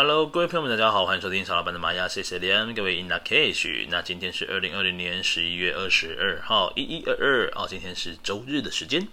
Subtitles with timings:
[0.00, 3.88] Hello，各位朋友们，大家好，欢迎收听小老板的玛雅谢谢连各位 In lak'ech。
[3.88, 9.08] 那今天是二零二零年十一月二十二号，一一二二哦，今天是周日的时间。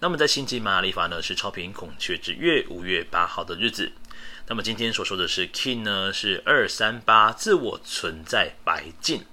[0.00, 3.90] 那么在星际玛雅历法呢，是超频孔雀之月五月八号的日子。
[4.48, 9.24] 那么今天所说的是 King 呢，是二三八自我存在白镜。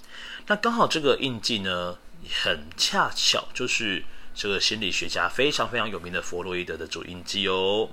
[0.48, 1.98] 那刚好这个印记呢，
[2.46, 7.90] 很恰巧就是这个心理学家非常非常有名的弗洛伊德的主印记哦。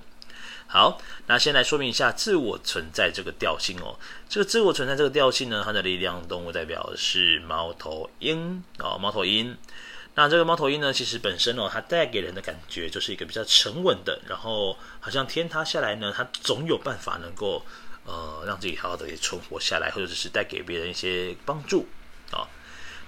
[0.72, 3.98] 好，那先来说明一下自我存在这个调性哦。
[4.28, 9.58] 这个自我存在这个调性呢，它的力量动物代表的是猫头鹰哦，猫头鹰。
[10.14, 17.64] 那这个猫头鹰呢，其实本身哦，它带给人的感觉就是一个比较沉稳的，然后好像天塌下来呢，它总有办法能够
[18.06, 21.88] 呃让自己好好的给存活下来，或者是带给别人一些帮助
[22.30, 22.46] 啊。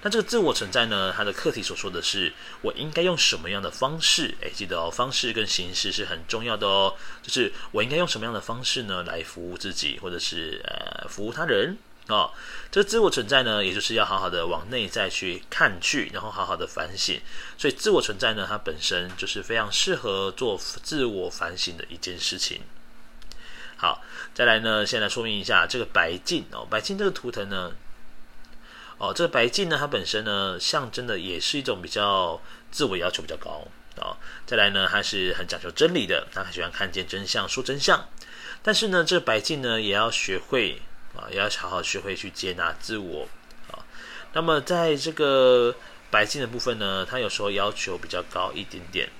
[0.04, 4.34] 那这个自我存在呢，它的课题所说的是，我应该用什么样的方式？
[4.40, 6.96] 诶，记得哦，方式跟形式是很重要的哦。
[7.22, 11.78] 就是我应该用什么样的方式呢，来服务自己，或者是呃服务他人
[12.08, 12.32] 哦。
[12.72, 17.20] 这个自我存在呢，也就是要好好的往内在去看去，然后好好的反省。
[17.56, 22.62] 所以自我存在呢，它本身就是非常适合做自我反省的一件事情。
[23.76, 24.02] 好，
[24.34, 27.70] 再来呢，先来说明一下这个白镜哦，白镜这个图腾呢。
[29.02, 34.16] 哦，这个白镜呢，它本身呢，象征的也是一种比较自我要求比较高啊、哦。
[34.46, 38.08] 再来呢，它是很讲究真理的，他很喜欢看见真相，说真相。
[38.62, 40.80] 但是呢，这个白镜呢，也要学会
[41.16, 43.26] 啊，也要好好学会去接纳自我
[43.72, 43.82] 啊、
[44.34, 45.74] 那么在这个
[46.08, 49.10] 白镜的部分呢，它有时候要求比较高一点点，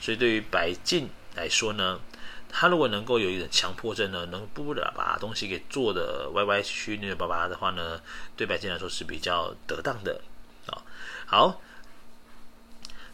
[0.00, 2.00] 所以对于白镜来说呢。
[2.48, 8.00] 他如果能够有一点强迫症呢，能不把东西给做的歪歪曲曲扭扭巴巴的话呢，
[8.34, 10.22] 对白金来说是比较得当的
[10.66, 10.80] 啊。
[11.26, 11.60] 好，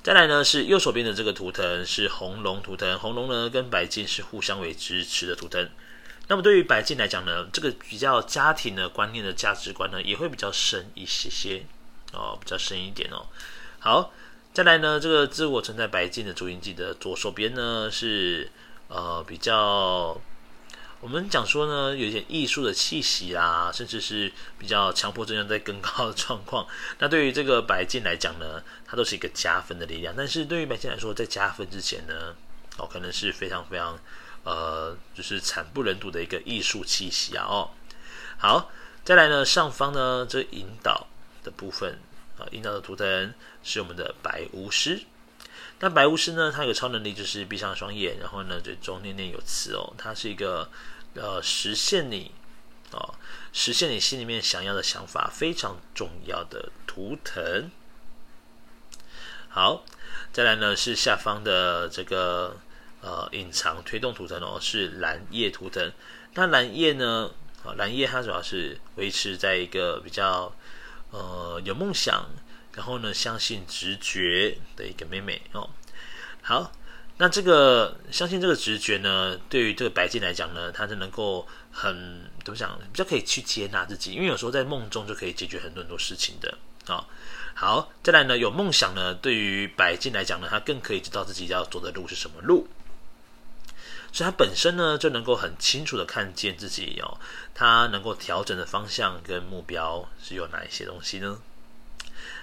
[0.02, 5.68] 再来呢是右手边的这个图腾是红龙图腾，红龙呢跟白金是互相为支持的图腾。
[6.28, 11.64] 那么对于白金来讲呢，这个比较家庭的观念的价值观呢也会比较深一些些
[12.12, 13.26] 哦，比较深一点哦。
[13.80, 14.12] 好，
[14.54, 18.48] 再来呢这个自我存在白金的主印记的左手边呢是。
[18.94, 20.20] 呃，比较
[21.00, 26.66] 我们讲说呢，有一点艺术的气息啊，甚至是比较强迫症在更高的状况。
[26.98, 30.14] 那对于这个白金来讲呢，它都是一个加分的力量。
[30.14, 32.36] 但是对于白金来说，在加分之前呢，
[32.76, 33.98] 哦，可能是非常非常
[34.44, 37.46] 呃，就是惨不忍睹的一个艺术气息啊。
[37.48, 37.70] 哦，
[38.36, 38.70] 好，
[39.04, 41.06] 再来呢，上方呢，这引导
[41.42, 41.98] 的部分
[42.38, 43.32] 啊，引导的图腾
[43.64, 45.02] 是我们的白巫师。
[45.84, 49.92] 那白巫师呢，他有超能力，就是闭上双眼，然后呢，嘴中念念有词哦。
[49.98, 50.70] 他是一个
[51.14, 52.30] 呃，实现你
[52.92, 53.16] 哦，
[53.52, 57.68] 实现你心里面想要的想法非常重要的图腾。
[59.48, 59.84] 好，
[60.32, 62.56] 再来呢是下方的这个
[63.00, 65.92] 呃隐藏推动图腾哦，是蓝夜图腾。
[66.34, 67.28] 那蓝夜呢，
[67.64, 70.54] 啊蓝夜它主要是维持在一个比较
[71.10, 72.30] 呃有梦想。
[72.74, 75.68] 然后呢，相信直觉的一个妹妹哦。
[76.42, 76.72] 好，
[77.18, 86.56] 那这个相信这个直觉呢，对于这个白镜来讲呢，它是能够很怎么讲，比较可以去接纳自己，因为有时候在梦中就可以解决很多很多事情的
[86.86, 87.04] 啊、哦。
[87.54, 92.66] 好，再来呢，有梦想呢，对于白镜来讲呢，它更可以知道自己要走的路是什么路，
[94.10, 97.20] 所以他本身呢就能够很清楚的看见自己哦，
[97.54, 101.38] 他能够调整的方向跟目标是有哪一些东西呢？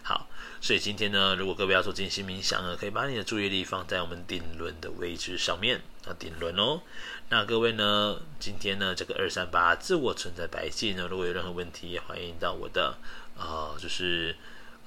[0.03, 0.27] 好，
[0.61, 6.81] 所以今天呢，如果各位要做静心冥想呢，可以把你的注意力放在我们顶轮的位置上面啊，顶轮哦。
[7.29, 12.97] 那各位呢，今天呢，这个二三八自我存在白镜呢，如果有任何问题，也欢迎到我的
[13.37, 14.35] 呃，就是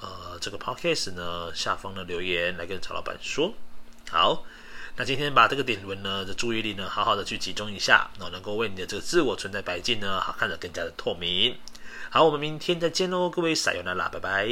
[0.00, 3.54] 呃这个 podcast 呢下方的留言来跟曹老板说。
[4.10, 4.44] 好，
[4.96, 11.56] 那今天把这个顶轮呢的注意力呢，好好的去集中一下，然后能够为你的这个自我存在白镜呢，好看得更加的透明。
[12.10, 14.46] 好，我们明天再见喽，各位撒由那拉，拜拜。